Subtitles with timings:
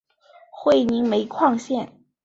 [0.49, 1.91] 会宁煤矿线